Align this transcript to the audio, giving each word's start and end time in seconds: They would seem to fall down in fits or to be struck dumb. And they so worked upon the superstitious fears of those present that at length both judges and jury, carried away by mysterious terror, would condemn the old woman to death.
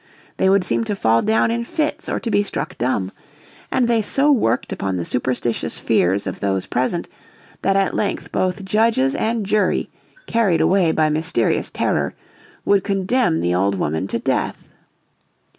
They 0.37 0.49
would 0.49 0.63
seem 0.63 0.83
to 0.85 0.95
fall 0.95 1.21
down 1.21 1.51
in 1.51 1.63
fits 1.63 2.09
or 2.09 2.19
to 2.21 2.31
be 2.31 2.41
struck 2.41 2.75
dumb. 2.79 3.11
And 3.69 3.87
they 3.87 4.01
so 4.01 4.31
worked 4.31 4.71
upon 4.73 4.97
the 4.97 5.05
superstitious 5.05 5.77
fears 5.77 6.25
of 6.25 6.39
those 6.39 6.65
present 6.65 7.07
that 7.61 7.75
at 7.75 7.93
length 7.93 8.31
both 8.31 8.65
judges 8.65 9.13
and 9.13 9.45
jury, 9.45 9.91
carried 10.25 10.59
away 10.59 10.91
by 10.91 11.09
mysterious 11.09 11.69
terror, 11.69 12.15
would 12.65 12.83
condemn 12.83 13.41
the 13.41 13.53
old 13.53 13.75
woman 13.75 14.07
to 14.07 14.17
death. 14.17 14.69